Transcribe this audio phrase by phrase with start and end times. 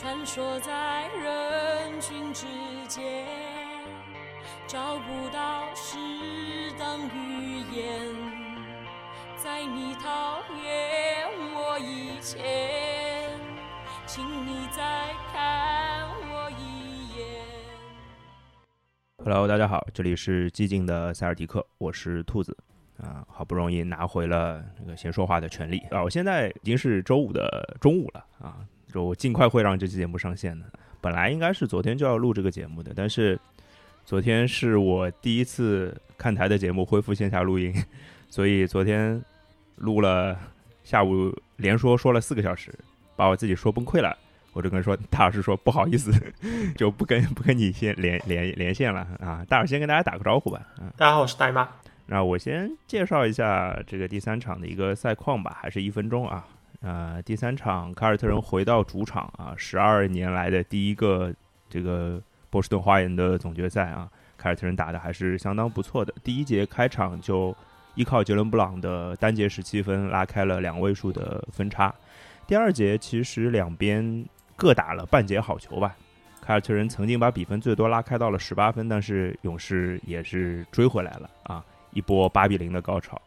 [0.00, 2.46] 穿梭在人群之
[2.88, 3.26] 间，
[4.66, 5.98] 找不到适
[6.78, 8.08] 当语言，
[9.36, 13.38] 在你讨厌我以前，
[14.06, 17.44] 请你再看我一眼。
[19.22, 22.56] Hello，大家好，这里是寂静的塞尔提克，我是兔子
[23.02, 30.66] 啊，好不容易拿回了那个先说话的权利啊，我现在已经是周五的中午了啊，就我尽快会让这期节目上线的。
[31.00, 33.38] 本来应该是昨天就要录这个节目的，但是
[34.04, 37.74] 昨天是我第一次看台的节目恢复线下录音，
[38.28, 39.22] 所以昨天
[39.76, 40.38] 录了
[40.84, 42.74] 下午连说说了四个小时，
[43.16, 44.16] 把我自己说崩溃了。
[44.52, 46.12] 我就跟说大老师说不好意思，
[46.76, 49.46] 就不跟不跟你先连连连线了啊。
[49.48, 50.60] 大老师先跟大家打个招呼吧。
[50.76, 51.68] 啊，大家好，我是大姨妈。
[52.06, 56.44] 那我先介绍一下这个第三场的一个赛况吧，还是一分钟啊。
[56.80, 61.32] 呃，第三场凯尔特人回到主场啊，十二年来的第一个
[61.68, 66.14] 这个波士顿花园的总决赛啊，凯尔特人打的还是相当不错的。
[66.24, 67.54] 第一节开场就
[67.94, 71.94] 依靠杰伦布朗的单节十七分拉开了两位数的分差。
[72.46, 74.24] 第二节其实两边
[74.56, 75.94] 各打了半节好球吧。
[76.40, 81.62] 凯尔特人曾经把比分最多拉开到了十八分，但是勇士也是追回来了啊！
[81.92, 83.20] 一波八比零的高潮，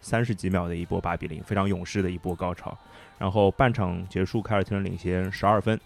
[0.00, 2.76] 三十几秒的一波八比零，非常勇士的一波高潮。
[3.18, 5.78] 然后半场结束，凯尔特人领先十二分。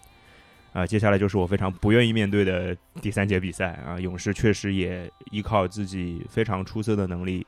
[0.73, 3.99] 啊，接下来就是我非常不愿意面对的第三节比赛啊！
[3.99, 7.45] 勇士确实也依靠自己非常出色的能力。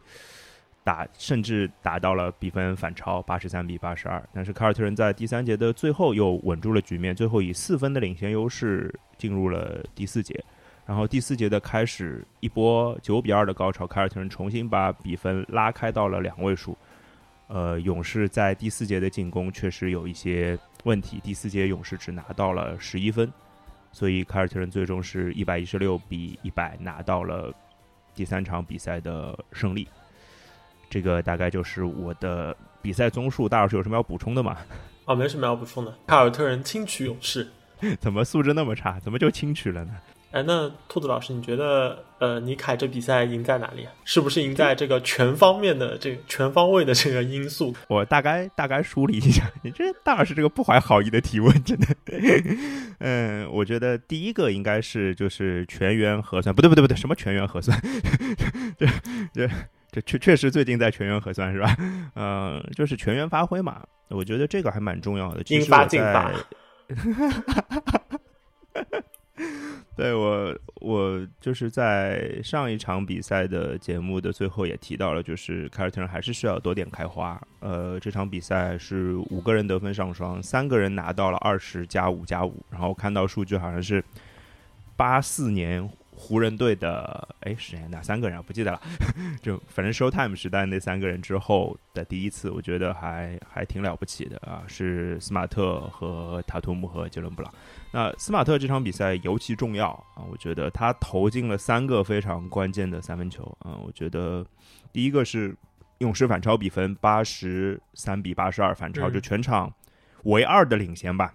[0.83, 10.41] 打甚至打到了比分反超八十三比八十二，但是凯尔特人在第三节的最后又稳住了局面，最后以四分的领先优势进入了第四节。
[10.87, 16.77] 然后第四节的开始一波九比二的高潮，凯尔特人重新把比分拉开到了两位数。
[17.47, 23.29] 呃，勇士在第四节的进攻确实有一些问题，第四节勇士只拿到了十一分，
[23.91, 27.53] 所以凯尔特人最终是一百一十六比一百拿到了
[28.15, 29.85] 第三场比赛的胜利。
[30.89, 34.57] 这个大概就是我的比赛综述，大老师有什么要补充的吗？
[35.03, 35.93] 哦，没什么要补充的。
[36.07, 37.45] 凯尔特人轻取勇士，
[37.99, 38.97] 怎么素质那么差？
[39.01, 39.91] 怎么就轻取了呢？
[40.31, 43.91] 哎，那兔子老师，你觉得呃，尼凯这比赛赢在哪里啊？
[44.03, 47.73] 是不是赢在这个全方面的这个全方位的这个因素？
[47.87, 51.87] 我大概大概梳理一下，你 这大老师这个不怀好意的提问，真的。
[52.99, 57.79] 嗯，我觉得第一个应该是就是全员核酸，不对不对不对，什么全员核酸？
[58.77, 58.87] 这
[59.33, 59.49] 这。
[59.89, 61.73] 这确确实最近在全员核酸是吧？
[62.15, 65.41] 嗯、呃，就是全员发挥嘛，我觉得这个还蛮重要的。
[65.47, 66.29] 应发尽发。
[69.97, 77.41] 对我，我就是在上一场比赛的节目的最后也提到了，就是凯尔特人还是需要多点开花。
[77.59, 84.01] 呃，这场比赛是五个人得分上双，三个人拿到了二十加五加五，然后看到数据好像是
[84.95, 85.89] 八四年。
[86.19, 87.87] 湖人队的哎是谁？
[87.89, 88.41] 哪三个人啊？
[88.41, 88.81] 不记得了。
[89.39, 94.63] 就反正 Showtime 时代那三个人之后的第一次，我觉得还还挺了不起的啊！
[94.67, 97.53] 是斯马特和塔图姆和杰伦布朗。
[97.91, 100.25] 那斯马特这场比赛尤其重要啊！
[100.29, 103.77] 我觉得他投进了三个非常关键的三分球啊！
[103.85, 104.43] 我觉得
[104.91, 105.55] 第一个是
[105.99, 109.71] 勇士反超比分八十三比八十二反超，嗯、就全场
[110.23, 111.33] 唯二的领先吧。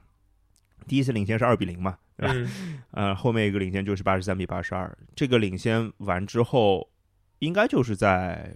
[0.89, 1.97] 第一次领先是二比零嘛？
[2.23, 4.97] 嗯、 呃，后面一个领先就是八十三比八十二。
[5.15, 6.89] 这个领先完之后，
[7.41, 8.55] 应该就是在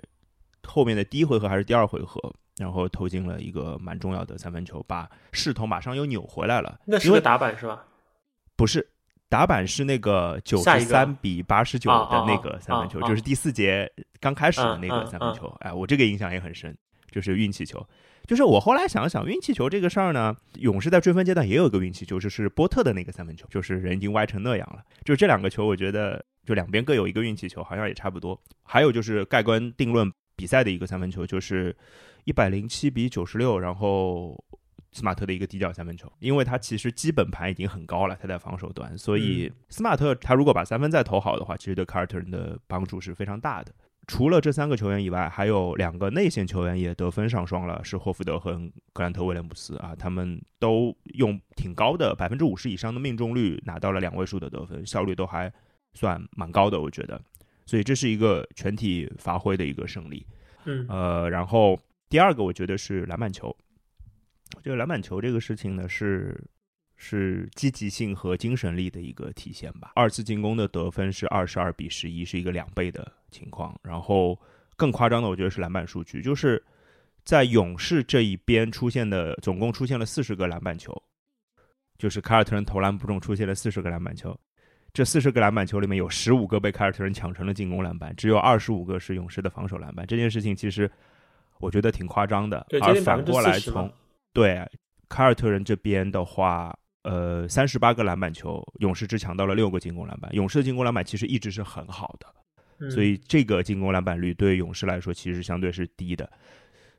[0.63, 2.21] 后面的第一回合还是第二回合，
[2.59, 6.81] 然后投进了一个蛮重要的三分球，把势头马上又扭回来了。
[6.87, 7.85] 那是个打板是吧？
[8.57, 8.87] 不是，
[9.29, 13.91] 打板是那个九十三比八十九的那个三分球，就是第四节
[14.21, 15.47] 刚开始的那个嗯三分球。
[15.61, 16.77] 哎，我这个印象也很深，
[17.11, 17.87] 就是运气球。
[18.27, 24.83] 就是我后来想想，运气球这个事儿呢，勇士在追分阶段也有一个运气球，就是波特的那个三分球，就是人已经歪成那样了。
[25.05, 28.41] 就这两个球，我觉得就两边各有一个运气球，好像也差不多。
[28.65, 31.75] 还有就是盖棺定论比赛的一个三分球，就是
[32.25, 34.43] 一百零七比九十六，然后
[34.93, 43.73] 斯马特的一个底角三分球，因为他其实基本盘已经很高了，他在防守端，所以斯马特他如果把三分再投好的话，其实对凯尔特人的帮助是非常大的。
[44.07, 48.53] 除了这三个球员以外，还有两个内线球员也得分上双了，是霍福德和
[48.93, 55.53] 格兰特威廉姆斯啊，他们都用挺高的百分之五十以上的命中率拿到了两位数的得分，效率都还
[55.93, 57.21] 算蛮高的，我觉得。
[57.65, 60.25] 所以这是一个全体发挥的一个胜利。
[60.67, 61.77] 嗯，呃，然后
[62.09, 63.57] 第二个我觉得是篮板球，
[64.63, 66.41] 这个篮板球这个事情呢是
[66.97, 69.93] 是积极性和精神力的一个体现吧。
[69.95, 73.79] 二次进攻的得分是二十二比十一，是一个两倍的情况。
[73.83, 74.39] 然后
[74.77, 76.63] 更夸张的，我觉得是篮板数据，就是
[77.25, 81.01] 在勇士这一边出现的，总共出现了四十个篮板球，
[81.99, 84.39] 就是凯尔特人投篮不中出现了四十个篮板球，
[84.93, 90.07] 这四十个篮板球里面有十五个被凯尔特人抢成了进攻篮板，只有二十五个是勇士的防守篮板。
[90.07, 90.91] 这件事情其实
[91.59, 92.67] 我觉得挺夸张的。
[92.81, 93.93] 而反过来从
[94.33, 94.67] 对
[95.09, 100.35] 凯尔特人这边的话，呃，三十八个篮板球，勇士只抢到了六个进攻篮板。
[100.35, 106.31] 勇士的进攻篮板其实一直是很好的，所以这个进攻篮板率对勇士来说其实相对是低的。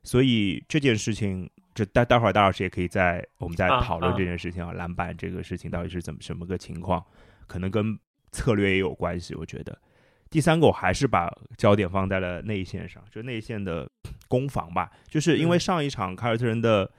[0.04, 1.50] 所以这件事情。
[1.77, 7.06] 这待待会儿，大老师也可以在我们再讨论这件事情啊，篮板这个事情到底是怎么什么个情况？
[7.45, 7.95] 可能跟
[8.31, 9.36] 策略也有关系。
[9.36, 9.80] 我觉得
[10.27, 13.88] 第三个，我还是把焦点放在了内线上，就内线的
[14.27, 14.89] 攻防吧。
[15.07, 16.92] 就是因为上一场凯尔特人的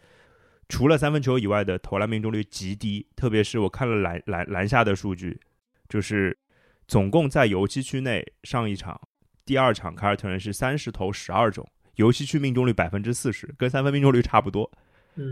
[0.68, 5.40] 除了三分球以外的投篮命中率极低，特别是我看了篮篮篮下的数据，
[5.88, 6.38] 就是
[6.86, 9.00] 总共在油漆区内上一场、
[9.44, 11.66] 第二场凯尔特人是三十投十二中。
[11.96, 14.70] 游戏区命中率百分之四十，跟三分命中率差不多，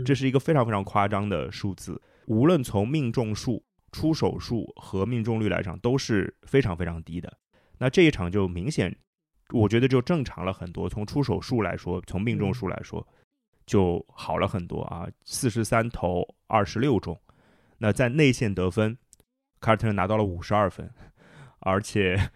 [0.05, 2.01] 这是一个非常非常夸张的数字。
[2.25, 3.63] 无论从命中数、
[3.93, 7.31] 出手数和命中率来讲，都是非常非常低的。
[7.77, 8.93] 那这一场就明显，
[9.53, 10.89] 我觉得就正常了很多。
[10.89, 13.07] 从出手数来说，从命中数来说，
[13.67, 15.07] 就好了很多啊。
[15.23, 17.21] 四十三投二十六中，
[17.77, 18.97] 那在内线得分，
[19.61, 20.89] 卡尔特拿到了五十二分，
[21.59, 22.19] 而且。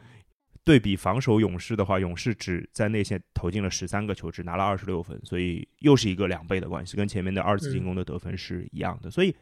[0.63, 9.09] 对比防守勇士的话，勇士只在内线投进了十三个球，只拿了二十六分，所以又是一个两倍的关系，跟前面的二次进攻的得分是一样的。
[9.09, 9.35] 所以，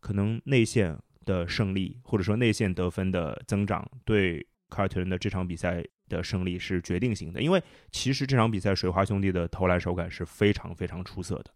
[0.00, 7.40] 可能内线的胜利或者说内线得分的增长，对凯尔特人的这场比赛的胜利是决定性的。
[7.40, 11.46] 因为其实这场比赛水花兄弟的投篮手感是非常非常出色的。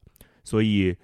[0.45, 0.97] 所以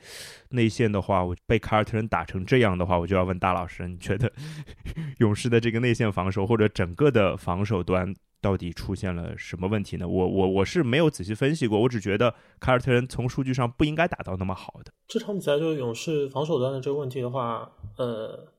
[0.48, 4.32] 内线的话，我被凯尔特人打成这样的话，我就要问大老师，你觉得
[5.18, 10.08] 勇士的这个内线防守或者整个的防守端到底出现了什么问题呢？
[10.08, 14.92] 我我我是没有仔细分析过，我只觉得凯尔特人从数据上不应该打到那么好的。
[15.06, 18.52] 这场比赛就是勇士防守端的这个问题的话，呃，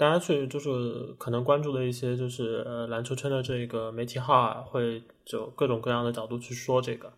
[0.00, 7.12] 大家去就是可能关注的一些就是呃篮球圈的这个媒体号啊，会就各种各样的角度去说这个。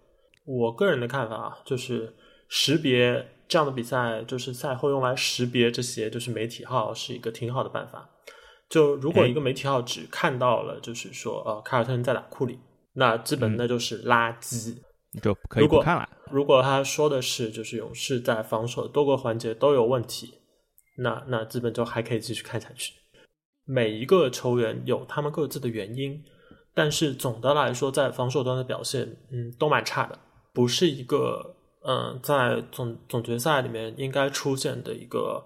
[0.45, 2.15] 我个人的看法啊，就是。
[2.55, 8.11] 识别这样的比赛，就是赛后用来识别这些就是媒体号，是一个挺好的办法。
[8.69, 12.59] 就如果一个媒体号只看到了，就是说呃凯尔特人在打库里，
[12.93, 14.77] 那基本那就是垃圾，
[15.23, 16.07] 就可以不看了。
[16.31, 20.35] 如果他说的是就是勇士在防守多个环节都有问题，
[20.97, 22.93] 那那基本就还可以继续看下去。
[23.65, 26.23] 每一个球员有他们各自的原因，
[26.75, 30.19] 但是总的来说，在防守端的表现，嗯，都蛮差的，
[30.53, 31.57] 不是一个。
[31.85, 35.45] 嗯，在总总决赛里面应该出现的一个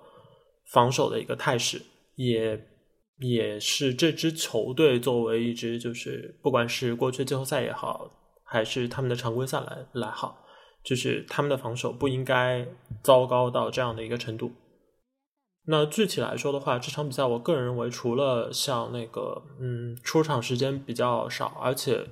[0.67, 1.81] 防守的一个态势，
[2.17, 2.63] 也
[3.21, 8.11] 也是这支球队作为一支就是不管是过去季后赛也好，
[8.45, 10.45] 还是他们的常规赛来来好，
[10.85, 12.69] 就是他们的防守不应该
[13.03, 14.53] 糟糕到这样的一个程度。
[15.67, 22.07] 那具体来说的话，这场比赛我个人认为，除了像那个嗯出场时间比较少，而且。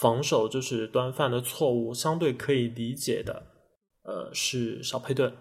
[0.00, 3.44] 防守就是端犯的错误，相对可以理解的，
[4.02, 5.32] 呃，是小佩顿，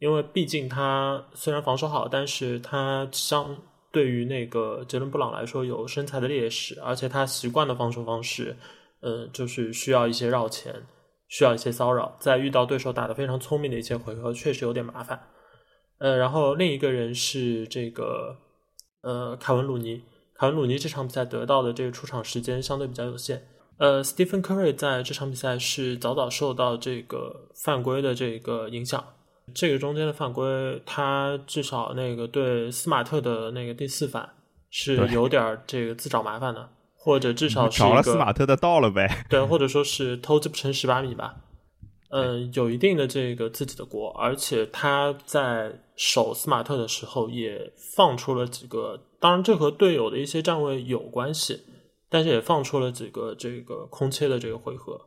[0.00, 3.56] 因为毕竟他虽然防守好，但是他相
[3.92, 8.56] 对于那个杰伦布朗来说有身材的劣势，而且他习惯的防守方式，
[9.00, 10.74] 呃，就是需要一些绕前，
[11.28, 15.22] 需要一些骚扰，在遇到对手打得非常聪明的一些回合，确实有点麻烦。
[16.02, 18.36] 呃，然后另一个人是这个，
[19.02, 20.02] 呃，凯文鲁尼。
[20.34, 23.46] 凯文鲁尼这场比赛得到的这个出场时间相对比较有限。
[23.78, 29.04] 呃，Stephen Curry 在这场比赛是早早受到这个犯规的这个影响。
[29.54, 34.28] 这个中间的犯规，他至少那个对斯马特的那个第四犯
[34.70, 39.24] 是有点这个自找麻烦的，或者至少是找了斯马特的道了呗。
[39.30, 41.36] 对，或者说是偷鸡不成蚀把米吧。
[42.12, 49.00] 嗯，有一定的这个自己的锅，而且他在守斯马特的时候也放出了几个。
[49.18, 51.62] 当然，这和队友的一些站位有关系，
[52.10, 55.00] 但是也放出了几个这个空切的这个回合。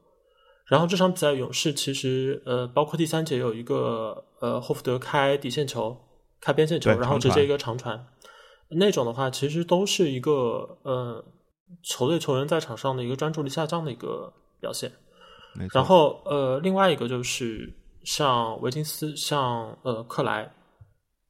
[0.66, 5.96] 然后这场比赛，勇士其实呃，包括第三节有一个呃，霍福德开底线球、
[6.42, 8.08] 开边线球，然后直接一个长传，
[8.70, 11.24] 那种的话，其实都是一个呃，
[11.84, 14.92] 球队球员在场上的一个专注力下降的一个表现。
[15.74, 20.54] 然后呃，另外一个就是像维金斯、像呃克莱，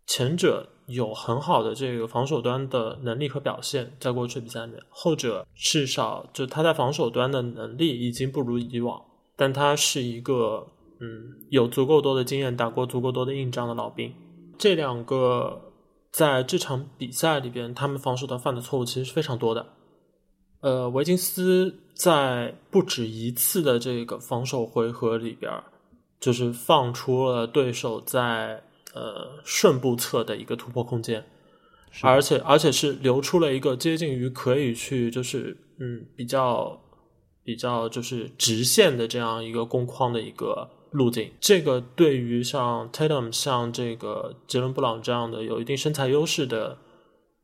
[0.05, 0.69] 前者。
[0.87, 9.01] 有很好的这个防守端的能力和表现，在过去比赛里面，后者至少就他在防守端的能力已经不如以往，
[9.35, 10.67] 但他是一个
[10.99, 11.07] 嗯
[11.49, 14.13] 有足够多的经验、打过足够多的硬仗的老兵。
[14.59, 15.59] 这两个
[16.11, 19.65] 在这场比赛里边，他们防守端犯的错误其实是非常多的。
[20.65, 25.51] 呃，维金斯在不止一次的这个防守回合里边，
[26.19, 28.63] 就是放出了对手在。
[28.95, 31.21] 呃顺步侧的一个突破空间，
[32.01, 36.79] 而且而且是留出了一个接近于可以去就是嗯比较
[37.43, 41.29] 比较就是直线的这样一个攻框的一个路径。
[41.41, 46.77] 这个对于像 Tatum 像这个杰伦布朗这样的有一定身材优势的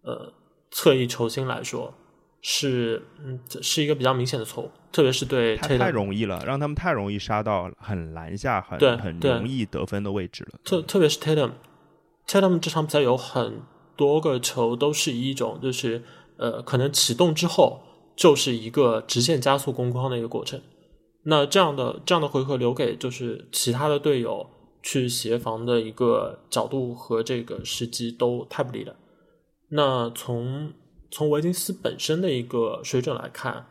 [0.03, 0.31] 呃
[0.71, 1.93] 侧翼球星来说，
[2.41, 10.59] 是嗯这是一个比较明显的错误，特别是对他太容易了，让他们太容易杀到很篮下、很对很容易得分的位置了。
[10.63, 13.61] 特特别是 Tatum，Tatum 这场比赛有很
[13.95, 16.03] 多个球都是以一种就是
[16.37, 17.79] 呃可能启动之后
[18.15, 20.59] 就是一个直线加速攻框的一个过程。
[21.23, 24.49] 那这样的这样的回合留给就是其他的队友
[24.81, 28.95] 去协防的一个角度和这个时机都太不利了。
[29.69, 30.73] 那从
[31.11, 33.67] 从维金斯本身的一个水准来看，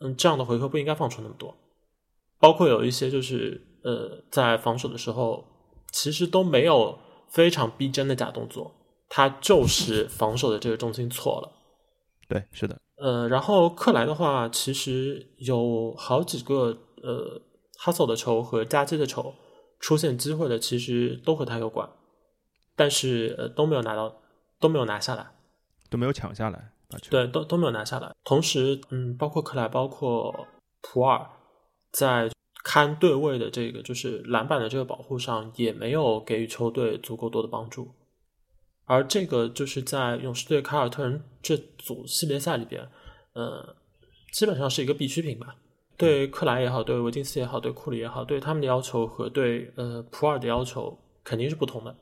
[0.00, 1.56] 嗯，这样的回合不应该放出那么多。
[2.38, 5.44] 包括有一些就是呃，在防守的时候，
[5.90, 8.72] 其实都没有非常逼真的假动作，
[9.08, 11.52] 他就是防守的这个重心错了。
[12.28, 17.40] 对，是的，呃，然后克莱的话，其实有好几个呃
[17.78, 19.34] 哈索的球和夹击的球
[19.80, 21.88] 出现机会的，其实都和他有关，
[22.74, 24.22] 但是呃都没有拿到，
[24.58, 25.26] 都没有拿下来。
[25.90, 27.10] 都没有抢下来把球。
[27.10, 28.14] 对，都都没有拿下来。
[28.24, 30.46] 同时，嗯，包括克莱，包括
[30.82, 31.26] 普尔，
[31.90, 32.30] 在
[32.62, 37.90] 看对位的这个就是篮板的这个保护上，也没有给予球队足够多的帮助。
[38.84, 42.86] 而这个就是在勇士队凯尔特人这组系列赛里边，
[43.32, 43.74] 呃，
[44.32, 45.56] 基本上是一个必需品吧。
[45.96, 51.94] 对克莱也好，对维金斯也好，对库里也好，对他们的要求和对呃普尔的要求肯定是不同的。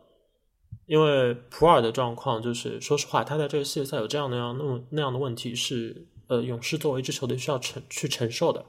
[0.87, 8.65] 因为普尔的状况就是，说实话，他在这个系列赛有这样那样那么那样的问题是，呃，勇士作为一支球队需要承去承受的。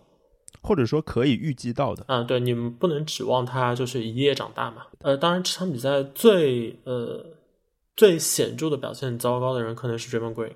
[0.62, 2.03] 或者说可以预计到的。
[2.08, 4.86] 啊，对，你们不能指望他就是一夜长大嘛。
[5.00, 7.25] 呃，当然这场比赛最呃
[7.96, 10.53] 最显著的表现糟糕的人可能是 Draymond Green，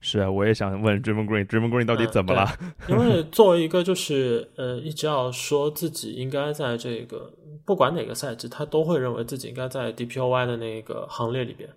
[0.00, 2.46] 是啊，我也想问 Draymond Green，Draymond Green 到底嗯怎么了？
[2.88, 7.32] 因为作为一个就是呃一直要说自己应该在这个
[7.64, 11.68] 不管哪个赛季，他都会认为自己应该在 DPOY 的那个行列里边，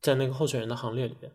[0.00, 1.30] 在那个候选人的行列里边，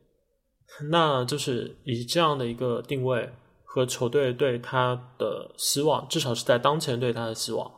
[0.89, 3.29] 那就是以这样的一个定位
[3.63, 7.72] 和球队对他的希望，至少是在当前对他的希望，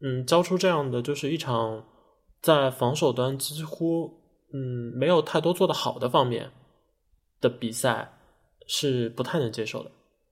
[0.00, 1.84] 嗯，交出这样的就是一场
[2.40, 4.20] 在防守端几乎
[4.52, 6.52] 嗯没有太多做得好的方面
[7.42, 8.18] 的比赛
[8.66, 9.90] 是不太能接受的。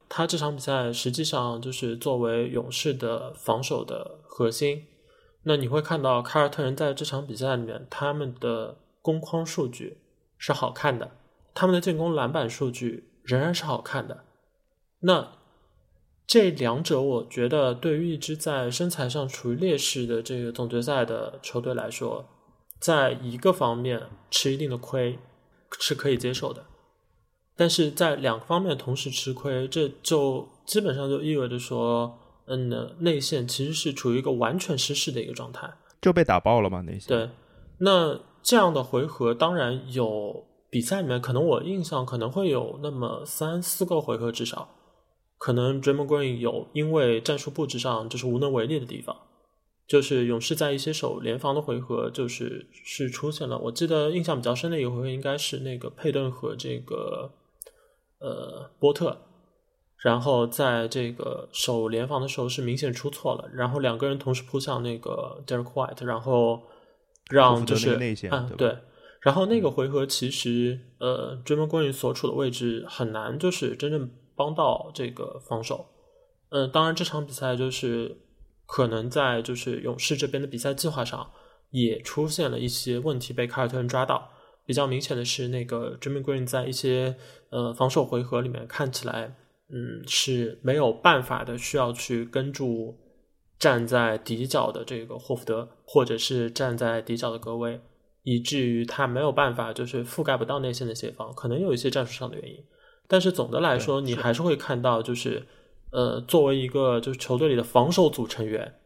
[0.09, 4.87] 他这场比赛实际上就是作为勇士的防守的核心，
[5.43, 9.99] 那你会看到凯尔特人在这场比赛里面，他们的攻框数据
[10.39, 11.11] 是好看的，
[11.55, 14.25] 他们的进攻篮板数据仍然是好看的。
[15.01, 15.33] 那
[16.27, 22.29] 这两者，我觉得对于一支在身材上处于劣势的这个总决赛的球队来说，
[22.79, 25.19] 在一个方面吃一定的亏
[25.79, 26.65] 是可以接受的。
[27.61, 35.71] 但是在两个方面同时吃亏，这就基本上就意味着说，嗯，内线其实是处于一个完全失势的一个状态。
[36.01, 36.81] 就被打爆了吗？
[36.81, 37.29] 内线对，
[37.81, 44.67] 那这样的回合当然有比赛里面，可能我印象可能会有那么三四个回合至少，
[45.37, 49.15] 可能 Draymond Green 有因为战术布置上就是无能为力的地方，
[49.87, 57.31] 就是勇士在一些手联防的回合，就是是出现了，我记得印象比较深的一个回合应该是那个佩顿和这个
[58.21, 59.17] 呃波特。
[60.03, 66.63] 然后在这个守联防的时候是明显出错了，然后两个人同时扑向那个 Derek White，然后
[67.29, 68.79] 让就是那个内线啊对对，
[69.21, 75.89] 然后那个回合其实呃 Draymond Green 所处的位置很难就是真正帮到这个防守，
[76.49, 78.23] 嗯、呃，当然这场比赛就是
[78.65, 81.31] 可能在就是勇士这边的比赛计划上
[81.73, 84.31] 也出现了一些问题被凯尔特人抓到，
[84.65, 87.17] 比较明显的是那个 Draymond Green 在一些
[87.51, 89.37] 呃防守回合里面看起来。
[89.73, 92.99] 嗯，是没有办法的，需要去跟住
[93.57, 97.81] 站在底角的这个霍福德，或者是站在底角的格威，
[98.25, 102.65] 以至于他没有办法就是覆盖不到内线的协防，可能有一些战术上的原因。
[103.07, 105.47] 但是总的来说，你还是会看到，就是
[105.93, 108.80] 呃，作为一个就是球队里的防守组成员，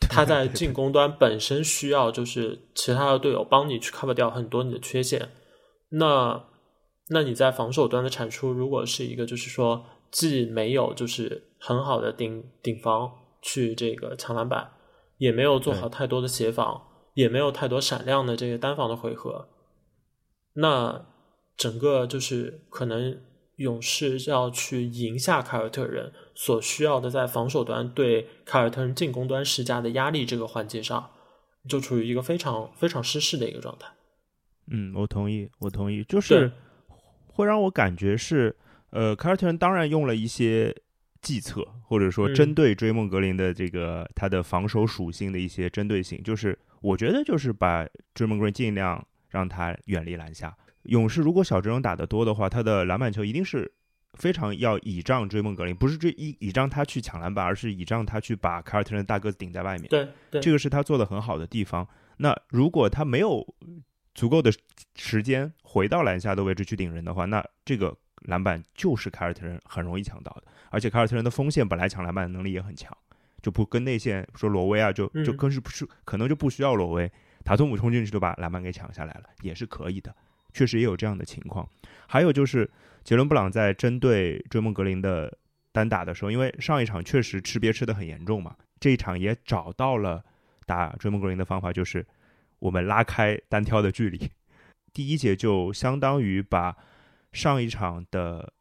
[0.00, 5.30] 他在进攻端本身需要就是其他的队友帮你去 cover 掉很多你的缺陷，
[5.88, 6.44] 那。
[7.10, 14.72] 那你在防守端的产出，如果是一个就是说既没有就是很好的顶顶防去这个抢篮板，
[15.16, 16.82] 也没有做好太多的协防，
[17.14, 19.48] 也没有太多闪亮的这个单防的回合，
[20.52, 21.06] 那
[21.56, 23.18] 整个就是可能
[23.58, 31.10] 勇士要去赢下凯尔特人所需要的在防守端对凯尔特人进攻端施加的压力这个环节上，
[31.68, 33.88] 就处于一个非常非常失势的一个状态。
[34.70, 36.52] 嗯，我同意，我同意，就是
[37.26, 38.56] 会让我感觉是，
[38.90, 40.74] 呃，凯尔特人当然用了一些
[41.20, 47.84] 计策，或者说针对追梦格林的这个他的防守属性的一些针对性，就是我觉得就是把
[48.14, 50.56] 追梦格林尽量让他远离篮下。
[50.84, 53.70] 勇士如果小阵容打得多的话，他的篮板球一定是
[54.14, 59.88] 非常要倚仗追梦格林，不是追倚倚仗他去抢篮板，而是倚仗他去把凯尔特人大个子顶在外面。
[59.88, 61.86] 对对，这个是他做的很好的地方。
[62.16, 63.46] 那如果他没有
[64.14, 64.50] 足够的
[64.96, 70.44] 时间回到篮下的位置去顶人的话，那这个篮板就是凯尔特人很容易抢到的。
[70.70, 72.96] 而且凯尔特人的锋线本来抢篮板的能力也很强，
[73.42, 77.10] 就不跟内线说罗威啊，就就更是不是可能就不需要罗威，
[77.44, 80.14] 塔图姆冲进去就把篮板给抢下来了，也是可以的。
[80.52, 81.68] 确实也有这样的情况。
[82.06, 82.70] 还有就是
[83.04, 85.36] 杰伦布朗在针对追梦格林的
[85.72, 90.24] 单打的时候，因为上一场确实吃瘪吃的很严重嘛，这一场也找到了
[90.66, 92.06] 打追梦格林的方法，就是。
[92.60, 94.32] 我们拉开单挑的距离，
[94.92, 96.76] 第一节就相当于把
[97.32, 98.52] 上一场的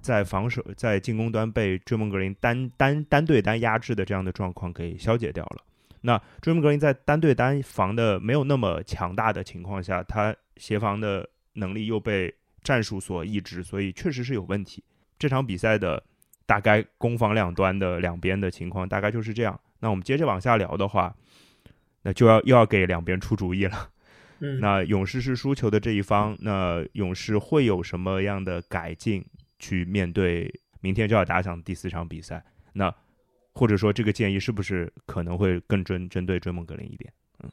[0.00, 5.62] 在防守、在进攻端被追梦格林单单单对单压制的这样的状况给消解掉了。
[6.02, 14.84] 那追梦格林在单对单防的没有那么强大的情况下，他协防的能力又被战术所抑制，所以确实是有问题。
[15.18, 16.02] 这场比赛的
[16.44, 19.58] 大概攻防两端的两边的情况大概就是这样。
[19.80, 21.14] 那我们接着往下聊的话。
[22.04, 23.88] 那就要又要给两边出主意了。
[24.40, 29.24] 嗯，那勇士是输球的这一方，那勇士会有什么样的改进
[29.60, 32.44] 去面对明天就要打响第四场比赛？
[32.72, 32.92] 那
[33.52, 37.12] 或者说这个建议是不是可能会更针针对追梦格林一点？
[37.42, 37.50] 嗯，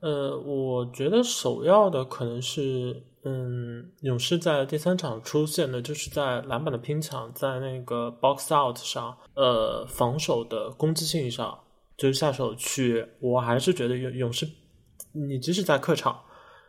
[0.00, 11.58] 呃，我觉得首要的可能是，嗯，勇士在第三场出现的就是在篮板的拼抢，在那个 box out 上，呃，防守的攻击性上。
[11.96, 14.48] 就是下手去，我还是觉得勇勇士，
[15.12, 16.18] 你即使在客场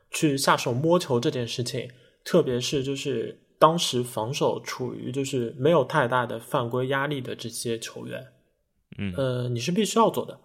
[0.09, 1.89] 去下手摸球这件事情，
[2.25, 8.33] 特别是就是当时防守处于就是没有太大的犯规压力的这些球员，
[8.97, 10.39] 嗯呃，你是必须要做的，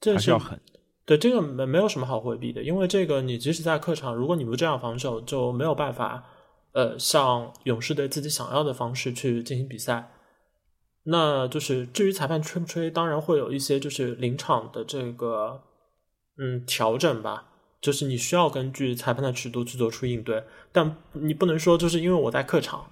[0.00, 0.60] 这是要狠，
[1.04, 6.24] 对这个没没有什么好回避的，因为这个你即使在客场，如果你不这样防守，就没有办法，
[6.70, 10.12] 呃，像勇士队自己想要的方式去进行比赛。
[11.08, 15.62] 那就是至于裁判吹不吹，当然会有一些就是临场的这个
[16.38, 17.48] 嗯调整吧，
[17.86, 22.90] 就是你需要根据裁判的尺度去做出应对，但你不能说就是因为我在客场，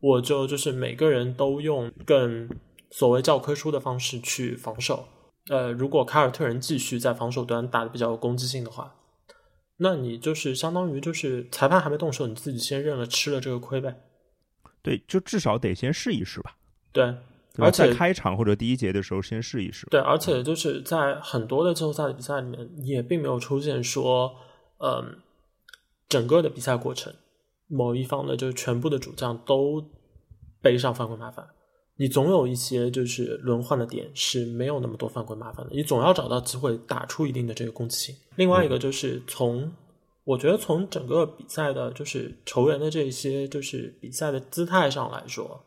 [0.00, 2.50] 我就就是每个人都用更
[2.90, 5.06] 所谓教科书的方式去防守。
[5.48, 8.96] 呃，如果凯尔特人继续在防守端打的比较有攻击性的话，
[9.76, 14.00] 那你就是相当于就是裁判还没动手，你自己先认了吃了这个亏呗。
[14.82, 16.56] 对，就至少得先试一试吧。
[16.90, 17.14] 对。
[17.58, 19.86] 而且开场或者第一节的时候先试一试。
[19.90, 24.34] 对，而且就是在很多的季后赛的比赛里面，也并没有出现说，
[24.78, 25.18] 嗯，
[26.08, 27.12] 整个的比赛过程，
[27.68, 29.84] 某一方的就是全部的主将都
[30.62, 31.46] 背上犯规麻烦。
[31.96, 38.16] 你总有一些就是轮换的点是没有那么多犯规麻烦的，你总要找到机会打出一定的这个攻击性。
[38.36, 39.70] 另外一个就是从，
[40.24, 45.62] 我觉得从整个比赛的，就是球员的这些就是比赛的姿态上来说。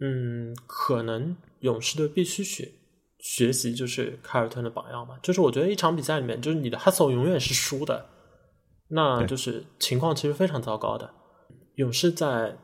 [0.00, 2.72] 嗯，可能勇士队必须学
[3.18, 5.18] 学习，就是凯尔特人的榜样嘛。
[5.22, 8.06] 就是我觉得一场比赛里面，就是你的 hustle 永远是输的，
[8.88, 11.12] 那就是情况其实非常糟糕的。
[11.74, 12.56] 勇士在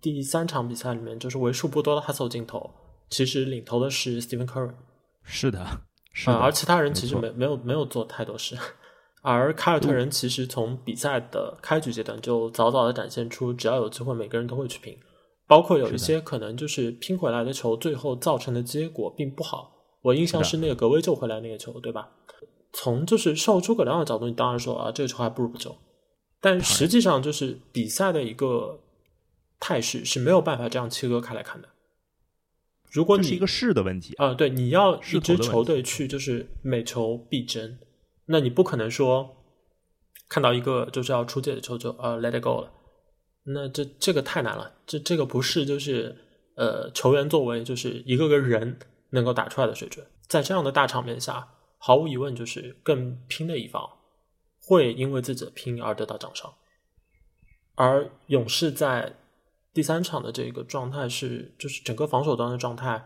[0.00, 2.70] 第三场比赛里面，就是为数不多的 hustle 镜头，
[3.10, 4.74] 其实领头的是 Stephen Curry。
[5.24, 5.66] 是的，
[6.12, 6.34] 是的。
[6.34, 8.56] 而其他人其实没没有没有做太多事，
[9.22, 14.96] 而凯尔特人其实从比赛的开局阶段就早早的展现出，只要有机会，每个人都会去拼。
[15.46, 19.72] 包括有一些可能就是拼回来的球，最后造成的结果并不好。
[20.02, 22.10] 我印象是那个格威救回来那个球，对吧？
[22.72, 25.76] 从就是受诸葛亮的角度，你当然说啊，这个球还不如不救。
[26.40, 28.80] 但实际上，就是比赛的一个
[29.58, 31.68] 态势是没有办法这样切割开来看的。
[32.90, 37.78] 如果你是一个势的问题啊，对，你要一支球队去就是每球必争，
[38.26, 39.36] 那你不可能说
[40.28, 42.70] 看到一个就是要出界的球就呃 let it go 了。
[43.46, 46.16] 那这这个太难了，这这个不是就是
[46.56, 48.78] 呃球员作为就是一个个人
[49.10, 53.86] 能够打出来的水准，在这样的大场面下，毫无疑问就是更拼的一方
[54.62, 56.50] 会因为自己的拼而得到掌声，
[57.74, 59.14] 而勇士在
[59.74, 63.04] 第三场的这个状态是就是整个防守端的状态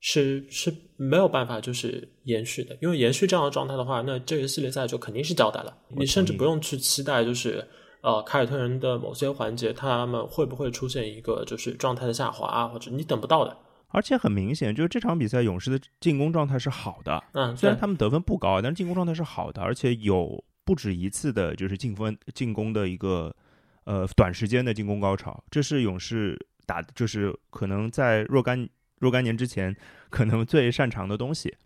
[0.00, 7.62] 是是没有办法就是延续的，因为延续这样的状态的话，那这个系列赛就肯定是交代了，你甚至不用去期待就是。
[8.04, 12.68] 呃，凯尔特人的某些环节，他们会不会出现一个就是状态的下滑啊？
[12.68, 13.56] 或者你等不到的。
[13.88, 23.34] 而且很明显，就是这场比赛勇士的进攻状态是好的，嗯，虽然他们得分不高，但是进攻状态是好的，而且有不止一次的就是进分进攻的一个
[23.84, 29.74] 呃短时间的进攻高潮，这是勇士打就是可能在若干若干年之前
[30.10, 31.56] 可能最擅长的东西，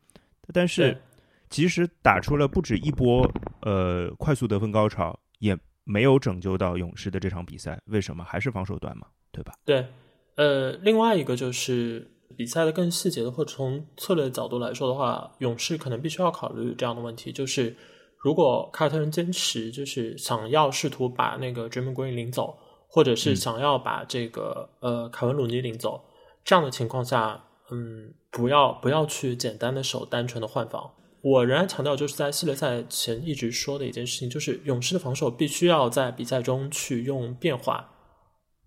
[0.53, 1.03] 但是
[1.49, 3.29] 即使打出了不止一波
[3.63, 8.23] 呃快速得分高潮，也没有拯救到勇士的这场比赛，为什么？
[8.23, 9.55] 还是防守端嘛，对吧？
[9.65, 9.87] 对，
[10.35, 17.75] 呃，另外一个就是比赛的更细节的，或者从策略角度来说的话，勇士可能必须要考虑这样的问题，就是
[18.19, 26.05] 如果凯尔特人坚持就是想要试图把那个 Draymond Green 领走，或者是嗯想要把这个、呃凯文鲁尼领走，
[26.45, 30.91] 这样的情况下，嗯，不要不要去简单的守单纯的换防。
[31.21, 37.91] 我仍然强调，就是在系列赛前一直说的一件事情，就是勇士的防守必须要在比赛中去用变化，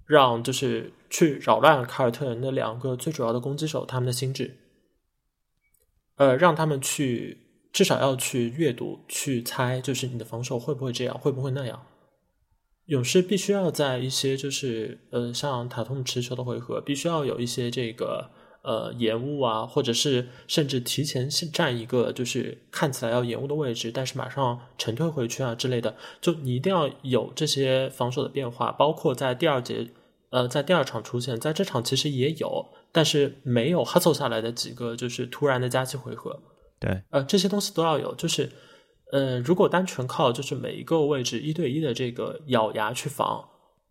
[0.05, 4.57] 让就是去扰乱凯尔特人的两个最主要的攻击手他们的心智，
[6.17, 7.37] 呃，让他们去
[7.71, 11.85] 至少要去阅读、去猜，就是你的防守会不会这样，会不会那样。
[12.87, 18.29] 勇士必须要在一些就是呃像塔图姆持球的回合，必须要有一些这个
[18.63, 29.87] 呃延误啊，或者是甚至提前站一个就是看起来要延误的位置，但是马上沉退回去啊之类的，就你一定要有这些防守的变化，包括在第二节
[30.29, 36.39] 呃在第二场出现，在这场其实也有，但是没有 hustle 下来的几个就是突然的加气回合，
[36.79, 38.13] 对，呃，这些东西都要有。
[38.15, 38.49] 就是，
[39.11, 43.43] 呃，如果单纯靠就是每一个位置一对一的这个咬牙去防，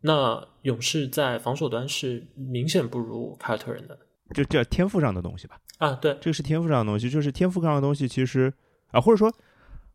[0.02, 3.98] 那勇士在防守端是明显不如凯尔特人的
[4.34, 5.58] 就叫天赋上的东西吧。
[5.78, 5.94] 啊。
[5.94, 8.52] 对，这个是天赋上的东西，就是天赋上的东西，其实
[8.92, 9.32] 啊，或者说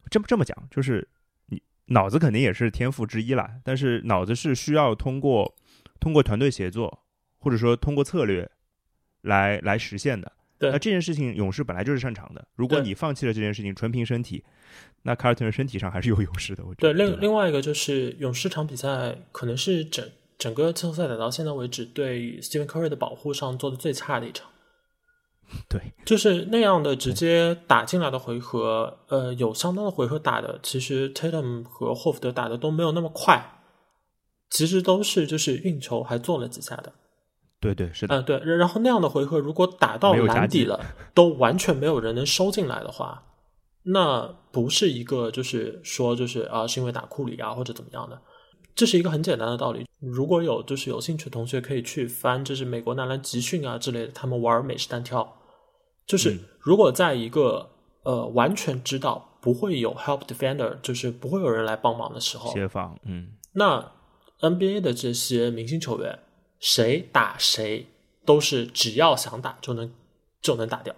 [0.10, 1.08] 这么这么讲，就是
[1.48, 5.56] 你脑子肯定也是天赋之一啦，但是脑子是需要通过
[6.00, 7.04] 通过团队协作，
[7.38, 8.50] 或者说通过策略
[9.22, 10.32] 来来实现的。
[10.58, 14.42] 对那这件事情勇士本来就是擅长的，如果你放弃了这件事情，纯凭身体，
[15.02, 16.64] 那卡尔特人身体上还是有 优势的。
[16.64, 24.50] 我觉对，得另另外一个就是勇士场比赛可能是整整个季后赛打到现在为止对 Stephen Curry 的保护上做的最差的一场。
[25.70, 33.62] 对，就是那样的直接打进来的回合，呃，有相当的回合打的，其实 Tatum 和霍福德打的都没有那么快，
[34.50, 36.92] 其实都是就是运球还做了几下的，
[37.62, 43.24] 对对是的，嗯、对，然后那样的回合如果打到篮底了，都完全没有人能收进来的话，
[43.84, 48.20] 那不是一个就是说就是啊是因为打库里啊或者怎么样的，
[48.76, 49.88] 这是一个很简单的道理。
[50.00, 55.28] 如果有就是有兴趣的同学可以去翻，就是美国男篮集训啊之类的，他们玩美式单挑，
[56.06, 56.40] 就是嗯。
[56.60, 57.70] 如果在一个
[58.04, 63.92] 呃完全知道不会有 help defender，就是不会有人来帮忙的时候，协防，嗯，那
[64.42, 66.20] NBA 的这些明星球员，
[66.60, 67.88] 谁打谁
[68.26, 69.94] 都是只要想打就能
[70.42, 70.94] 就能打掉，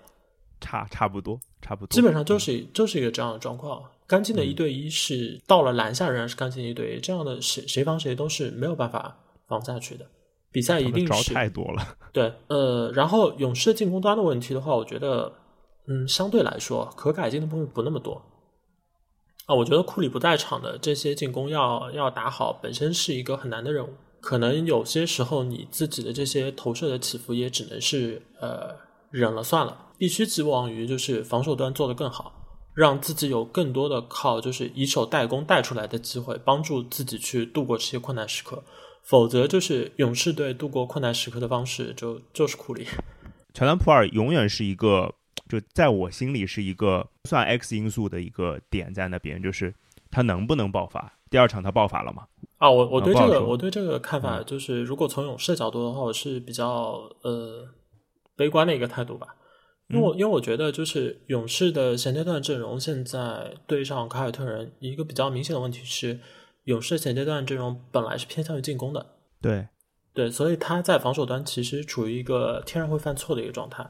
[0.60, 3.84] 差差不多差不多，基本上就是就是一个这样的状况。
[4.08, 9.18] 干净的一对一是到了篮下仍然是干净的一对一，这样的谁谁防谁都是没有办法
[9.48, 10.06] 防下去的。
[10.50, 15.32] 比赛一定是太多了，对，呃，然后勇士进攻端的问题的话，我觉得，
[15.88, 18.20] 嗯，相对来说可改进的部分不那么多。
[19.46, 23.90] 啊，我觉得库里不在场的这些进攻要要打好，本身是一个很难的任务。
[24.20, 28.76] 可能有些时候你自己的这些投射的起伏也只能是呃
[29.12, 32.34] 忍了算了，必须寄望于就是防守端做得更好，
[32.78, 38.64] 让自己有更多的靠就是以守代攻带出来的机会，帮助自己去度过这些困难时刻。
[39.02, 42.86] 否则就是勇士队度过困难时刻的方式就就是库里。
[43.56, 45.12] 乔丹普尔永远是一个，
[45.50, 49.74] 就在我心里是一个算 X 因素的一个点在那边，就是
[50.12, 51.12] 他能不能爆发。
[51.32, 52.28] 第二场他爆发了吗？
[52.60, 57.68] 啊，我我对这个我对这个看法就是，如果从勇士的角度的话，我是比较呃
[58.36, 59.34] 悲观的一个态度吧。
[59.90, 66.20] 因为我因为我觉得就是勇士的前阶段阵容现在对上凯尔特人，一个比较明显的问题是，
[66.66, 69.06] 勇士前阶段阵容本来是偏向于进攻的，
[69.42, 69.68] 对，
[70.14, 73.90] 对，所以他在防守端其实处于一个天然会犯错的一个状态。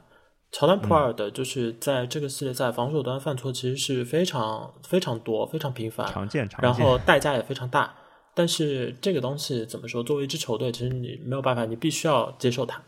[0.50, 6.74] 乔丹普尔的就是在这个系列赛防守端犯错其实是非常非常多、非常频繁，常见常然。
[6.74, 7.94] 后代价也非常大。
[8.34, 10.02] 但是这个东西怎么说？
[10.02, 12.82] 作为一支球队，其实你没有办法，你必须要接受它。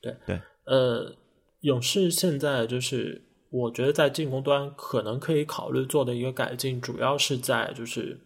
[0.00, 1.12] 对对，呃，
[1.62, 8.20] 勇士现在就是我觉得在进攻端可能可以考虑做的一个改进，主要是在就是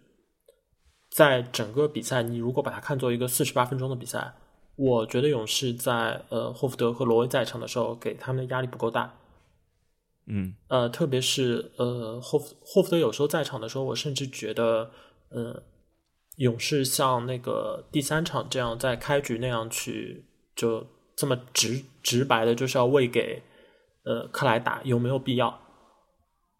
[1.10, 4.34] 在整个比赛，你如果把它看作一个四十八分钟的比赛，
[4.76, 9.18] 我觉得勇士在呃霍福德和罗威在场的时候，给他们的压力不够大。
[10.26, 14.90] 嗯，呃，特别是呃霍福霍福德有时候在场的时候，我甚至觉得，
[15.28, 15.62] 呃，
[16.36, 23.42] 勇士像那个第三场这样在开局那样去就这么直直白的，就是要喂给
[24.04, 25.58] 呃克莱打，有没有必要？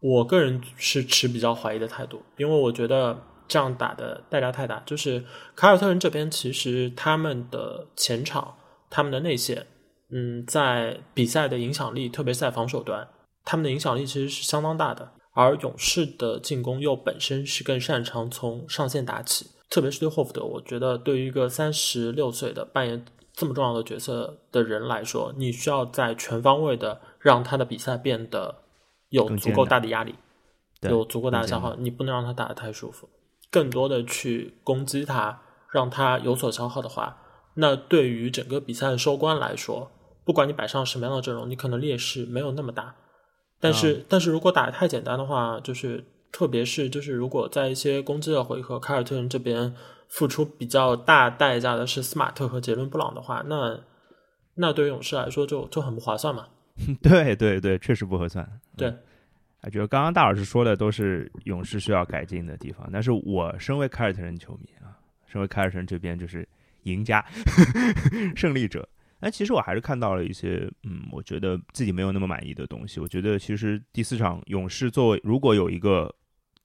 [0.01, 4.83] 我个人是持比较怀疑的态度，因为我觉得这样打的代价太大。
[4.87, 8.57] 就是凯尔特人这边，其实他们的前场、
[8.91, 9.67] 他们的内线，
[10.11, 13.09] 嗯，在比赛的影响力，特别在防守端，
[13.45, 15.13] 他们的影响力其实是相当大的。
[15.33, 23.05] 而勇士的进攻又本身是更擅长从上线打起，特别是对霍福德，我觉得对于一个三十六岁的扮演
[23.37, 28.63] 这么重要的角色的人来说，你需要在全方位的让他的比赛变得。
[29.11, 30.17] 有足够大的压力，
[30.83, 33.09] 有足够大的消耗，你不能让他打得太舒服。
[33.53, 37.17] 更多的去攻击他，让他有所消耗的话，
[37.55, 39.93] 那对于整个比赛的收官来说，
[40.25, 42.97] 不管你摆上什么样的阵容，你可能劣势没有那么大。
[43.61, 49.73] 但是，但是如果打得太简单的话，就是特别是就是如果在一些攻击的回合，凯尔特人这边
[50.09, 53.79] 付出比较大代价的是斯马特和杰伦布朗的话，那
[54.55, 56.47] 那对于勇士来说就就很不划算嘛。
[57.03, 58.47] 对对对，确实不合算。
[58.77, 58.89] 对，
[59.63, 62.89] 啊，觉得刚刚大老师说的都是勇士需要改进的地方。
[62.93, 66.47] 但是我身为凯尔特人球迷啊，身为凯尔特人这边就是
[66.83, 67.25] 赢家、
[68.37, 68.87] 胜利者。
[69.19, 73.01] 但其实我还是看到了一些，嗯，我觉得自己没有那么满意的东西。
[73.01, 76.15] 我觉得其实第四场勇士作为如果有一个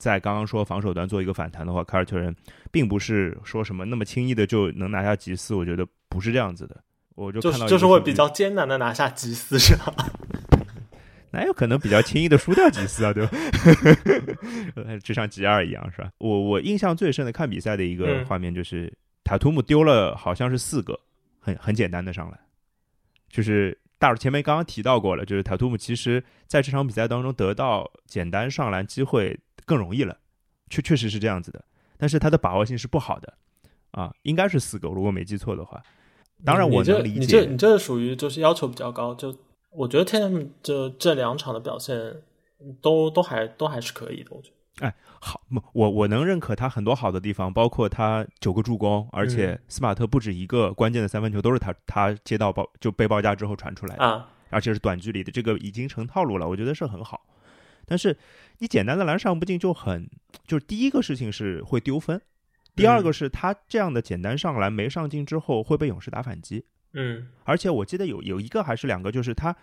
[0.01, 2.35] 在刚刚说防守端做一个反弹的话，凯尔特人
[2.71, 5.53] 并不是说什么那么轻易的就能拿下吉斯。
[5.53, 6.75] 我觉得不是这样子的。
[7.13, 9.93] 我就看到就是会比较艰难的拿下吉斯是吧？
[11.29, 13.13] 哪有可能比较轻易的输掉吉斯啊？
[13.13, 13.31] 对吧？
[15.03, 16.09] 就像吉二一样是吧？
[16.17, 18.91] 我我印象最深的看比赛的一个画面就是
[19.23, 20.99] 塔图姆丢了好像是四个
[21.39, 22.39] 很很简单的上篮，
[23.29, 30.17] 就是大伙前面刚刚提到过了，就是塔图姆其实在这场比赛当中得到简单上篮机会更容易了，
[30.69, 31.63] 确确实是这样子的，
[31.97, 33.33] 但是他的把握性是不好的
[33.91, 35.81] 啊，应该是四个，如果没记错的话。
[36.43, 37.19] 当然，我能理解。
[37.19, 39.37] 你这你这属于就是要求比较高，就
[39.69, 42.15] 我觉得天他们这这两场的表现
[42.81, 44.87] 都都还都还是可以的，我觉得。
[44.87, 45.39] 哎，好，
[45.73, 57.21] 我我能认可他很多好的地方，包括他九个助攻，而且斯马特不止一个关键的三分球都是他他接到包就被包夹之后传出来的啊，而且是短距离的，这个已经成套路了，我觉得是很好。
[57.91, 58.15] 但是
[58.59, 60.09] 你简单的篮上不进就很，
[60.47, 62.21] 就是第一个事情是会丢分。
[62.73, 69.53] 第二个是他这样的简单上篮没上进之后会被勇士打反击，嗯，而且我记得有有一个还是两个，就是他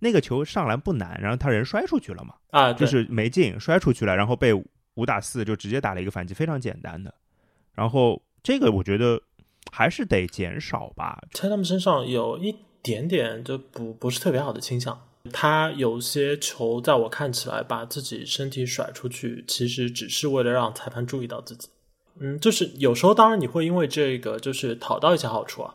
[0.00, 4.52] 那个球上篮不难，然后他人摔出去了嘛，啊，就是没进摔出去了，然后被
[4.94, 7.14] 五打四就直接打了一个反击，非常简单的。
[7.72, 9.22] 然后这个我觉得
[9.70, 11.22] 还是得减少吧。
[11.30, 21.68] 在他们身上有一点点就不不是特别好的倾向，他有些球在我看起来把自己身体甩出去，其实只是为了让裁判注意到自己。
[22.18, 25.74] 嗯，就是有时候，当然你会因为这个就是讨到一些好处啊，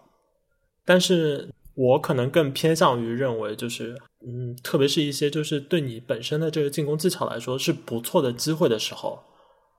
[0.84, 9.22] 但是我可能更偏向于认为，就是嗯，特别是一些就是对你本身的这个进攻技巧来说是不错的机会的时候，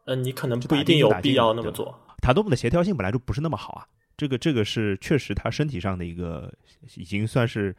[0.04, 1.98] 嗯，你可能不一定有必要那么做。
[2.22, 6.52] 塔多姆的协调性本来就不是那么好啊，这个这个是确实他身体上的一个
[6.94, 7.74] 已经算是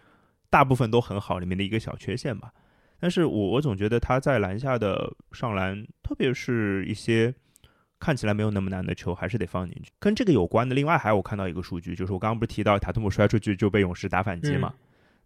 [0.54, 2.54] 大部分都很好里面的一个小缺陷吧。
[3.00, 7.34] 但是我我总觉得他在篮下的上篮，特别是一些。
[8.00, 9.90] 看起来没有那么难的球，还是得放进去。
[9.98, 14.74] 跟这个有关的，另外还有我看到一个数据，就是我刚刚不是提到塔图姆摔出去就被勇士打反击嘛？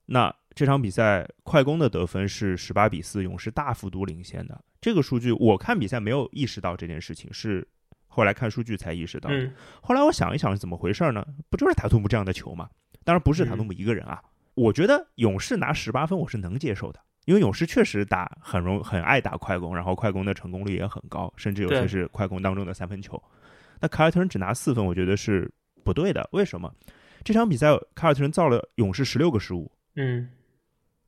[0.06, 4.64] 那这场比赛快攻的得分是十八比四，勇士大幅度领先的。
[4.80, 7.68] 这个数据我看比赛没有意识到这件事情，是
[8.06, 9.32] 后来看数据才意识到。
[9.82, 11.26] 后来我想一想是怎么回事呢？
[11.50, 12.70] 不就是塔图姆这样的球吗？
[13.04, 14.22] 当然不是塔图姆一个人啊。
[14.58, 17.00] 我觉得勇士拿十八分我是能接受的。
[17.26, 23.22] 因为勇士确实打很容很爱打快攻，然后快攻的成功率也很高，甚至有些是快攻当中的三分球。
[23.82, 25.52] 那凯尔特人只拿四分，我觉得是
[25.84, 26.26] 不对的。
[26.32, 26.74] 为什么？
[27.26, 30.30] 这场比赛凯尔特人造了勇士十六个失误，嗯，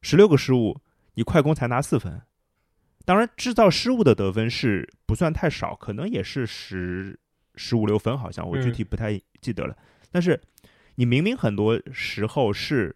[0.02, 0.82] 十六个失误，
[1.14, 2.22] 你快攻才拿四分。
[3.06, 7.18] 当然，制造失误的得分是不算太少，可能也是十
[7.56, 9.74] 十五六分，好像我具体不太记得了。
[10.12, 10.42] 但是
[10.96, 12.94] 你明明很多时候是。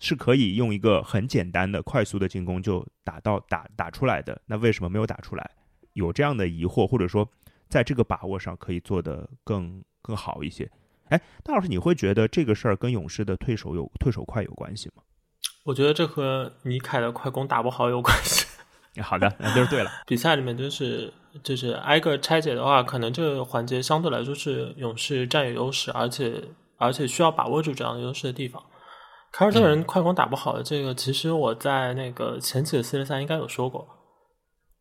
[0.00, 5.50] 是可以用一个很简单的、快速的进攻就打到打打出来的，那为什么没有打出来？
[5.94, 7.28] 有这样的疑惑，或者说
[7.68, 10.70] 在这个把握上可以做得更更好一些？
[11.08, 15.02] 哎，大老师，你会觉得这个事儿跟勇士的退守有退守快有关系吗？
[15.64, 18.46] 我觉得这和尼凯的快攻打不好有关系。
[19.02, 19.90] 好的，那就是对了。
[20.06, 26.42] 比赛里面就是就是挨个拆解的话，可能这个环节相对来说是勇士占有优势，而且
[26.76, 28.62] 而且需要把握住这样的优势的地方。
[29.30, 33.86] 凯尔特人快攻打不好的这个，其实我在那个前期的系列赛应该有说过，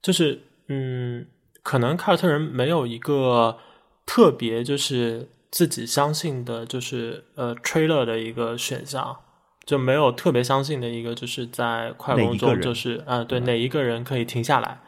[0.02, 1.28] 就是嗯，
[1.62, 3.58] 可能凯尔特人没有一个
[4.06, 9.18] 特别就是自己相信的，就是呃，吹勒的一个选项，
[9.66, 14.80] 就没有特别相信的一个，就是在快攻中，就是啊、对对哪一个人可以停下来，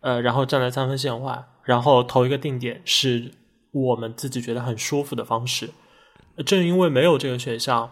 [0.00, 3.30] 呃，然后站在三分线外，然后投一个定点，是
[3.72, 5.70] 我们自己觉得很舒服的方式。
[6.36, 7.90] 呃正因为没有这个选项，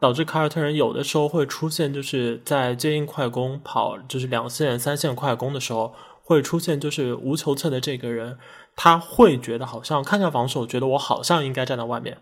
[0.00, 8.38] 导致凯尔特人有的时候会出现，就是在接应快攻跑，就是两线、三线快攻的时候，会出现就是无球侧的这个人，
[8.74, 12.16] 他会觉得好像看向防守，觉得我好像应该站在外面，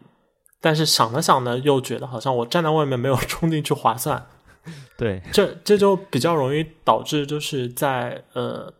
[0.61, 4.27] 但是想了想呢，又觉得好像我站在外面没有 冲进去划算，
[4.97, 8.75] 对， 这这就比较容易导致就是在呃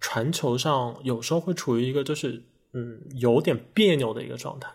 [0.00, 4.68] 传球上有时候会处于一个就是嗯有点别扭的一个状态。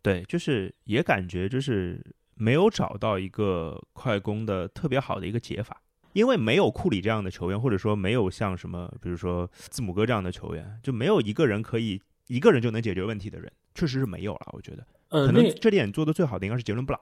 [0.00, 2.00] 对，就是也感觉就是
[2.38, 14.46] 没有找到一个快攻的特别好的一个解法，因为没有库里这样的球员，或者说没有像什么，比如说字母哥这样的球员，就没有一个人可以一个人就能解决问题的人，确实是没有了。
[14.52, 17.00] 我觉得呃，可那能这点做的最好的应该是杰伦布朗，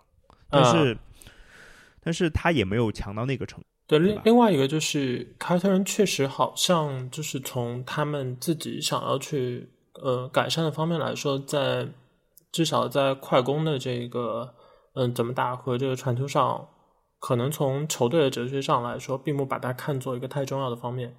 [0.48, 0.98] 但呃是、
[2.00, 3.66] 但是他也没有强到那个程度。
[3.88, 11.86] 对，另另外一个就是凯尔特人确实好像就是从他们自己想要去呃改善的方面来说，在
[12.50, 14.54] 至少在快攻的这个
[14.96, 16.68] 嗯怎么打和这个传球上，
[17.20, 21.14] 可能从球队的哲学上来说，并不把它看作一个太重要的方面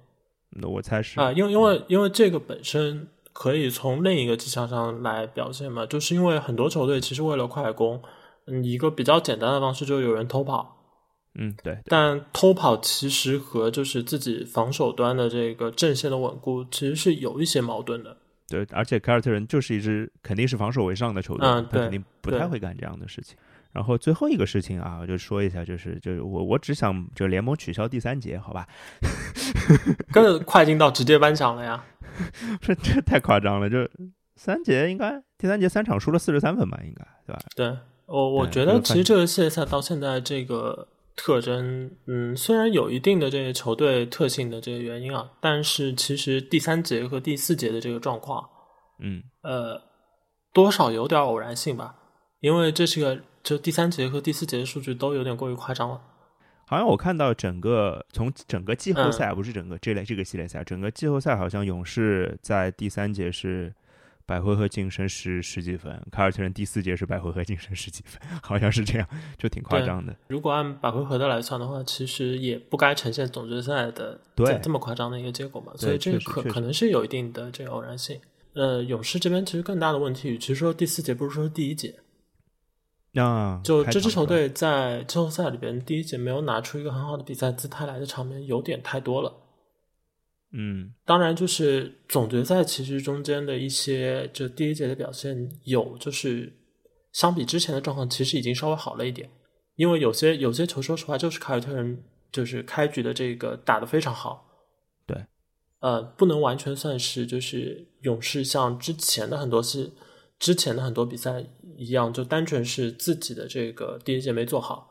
[0.50, 8.02] 那我猜是啊、因为因为因为这个本身可以从另一个迹象上来表现嘛，就是因为很多球队其实为了快攻，
[8.46, 10.74] 嗯，一个比较简单的方式就是有人偷跑。
[11.34, 18.16] 嗯，对，对但偷跑其实和就是自己防守端的这个阵线的稳固其实是有一些矛盾的。
[18.48, 23.36] 对，而且凯尔特人就是一支肯定是防守为上的球队，嗯对他肯定不太会干这样的事情。
[23.72, 28.66] 然后最后一个事情啊，我就说一下，就是就是我我只想就联盟取消第三节，好吧？
[30.10, 31.84] 更快进到直接颁奖了呀！
[32.60, 33.88] 这这太夸张了，就
[34.36, 37.40] 三节应该第三节三场输了四十三分吧，应该对吧？
[37.54, 48.48] 对我，我觉得其实这个系列赛到现在这个特征，嗯，虽然有一定的这个球队特性的这个原因啊，但是其实第三节和第四节的这个状况，
[49.00, 49.82] 嗯，呃，
[50.52, 51.96] 多少有点偶然性吧，
[52.40, 55.98] 因为这是个就第三节和第四节的数据都有点过于夸张了。
[56.66, 63.72] 好像我看到整个从整个季后嗯赛，不是整个这类这个系列赛，整个季后赛好像勇士在第三节是
[64.26, 69.08] 百回合净胜十十几分，凯尔特人第四节是百回合净胜十几分，好像是这样，
[69.38, 70.14] 就挺夸张的。
[70.26, 78.20] 如果按百回合的来算的话，其实也不该呈现总决赛的对这这么夸张的一个结果嘛，所以这个可可能是有一定的这个偶然性。
[78.52, 81.94] 呃，勇士这边其实更大的问题，与其说第四节，不如说是第一节。
[83.26, 89.32] 啊，就这支球队在季后赛里边第一节没有拿出一个很好的比赛姿态来的场面有点太多了。
[90.52, 96.50] 嗯，当然，就是总决赛其实中间的一些就第一节的表现有，就是
[97.12, 99.30] 相比之前的状况，其实已经稍微好了一点。
[99.76, 102.02] 因为有些有些球，说实话，就是凯尔特人
[102.32, 104.48] 就是开局的这个打得非常好。
[105.06, 105.26] 对，
[105.80, 109.92] 呃，不能完全算是就是勇士像之前的很多次
[110.38, 111.44] 之前的很多比赛
[111.78, 114.90] 一样，就单纯是自己的这个第一节没做好。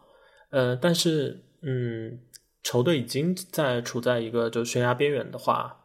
[0.49, 2.19] 呃，但是嗯，
[2.63, 5.83] 球队已经在处在一个就悬崖边缘的话，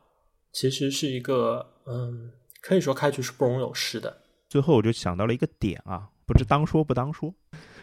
[0.52, 4.22] 其实是一个嗯，可以说开局是不容有失的。
[4.48, 7.34] 最后我就想到了一个点啊，不知当说不当说，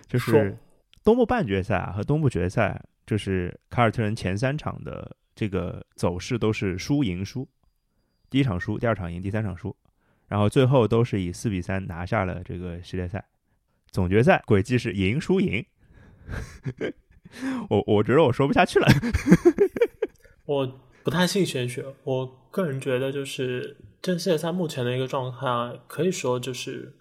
[0.07, 0.57] 就是
[1.03, 7.45] 东部半决赛啊和东部决赛，就是凯尔特人前三场的这个走势都是输赢输，
[8.29, 9.75] 第一场输，第二场赢，第三场输，
[10.29, 13.27] 然后最后都是以四比三拿下了这个系列赛。
[13.91, 15.65] 总决赛轨迹是赢输赢，
[17.69, 18.87] 我我觉得我说不下去了。
[20.45, 26.95] 我不太信玄学，我个人觉得就是这系列赛目前的一个状态，可以说就是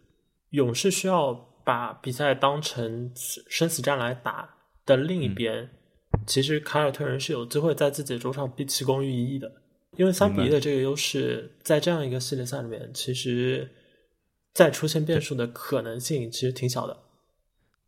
[0.50, 5.68] 勇士需要把比赛当成生死战来打的另一边，
[6.26, 9.52] 其实凯尔特人是有机会在自己的主场逼其功于一役的，
[9.98, 13.68] 因为三比一的这个优势，在这样一个系列赛里面，其实
[14.54, 16.96] 再出现变数的可能性其实挺小的。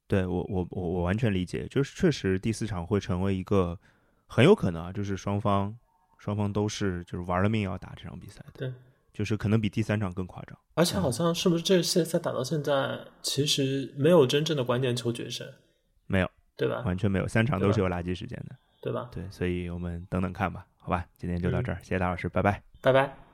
[0.09, 3.79] 对我我我我完全理解，就是确实第四场会成为一个
[4.27, 5.79] 很有可能啊，就是双方
[6.19, 8.73] 双方都是就是玩了命要打这场比赛的，对，
[9.15, 10.59] 就是可能比第三场更夸张。
[10.75, 15.47] 而且好像是不是这个系列赛打到现在，其实没有真正的关键球决胜，
[16.09, 16.83] 没有，对吧？
[16.85, 18.57] 完全没有，三场都是有垃圾时间的。
[18.83, 19.11] 对吧？
[19.13, 22.61] 对，所以我们等等看吧，好吧，今天就到嗯这儿，谢谢大老师，拜拜。
[22.83, 23.30] 拜拜。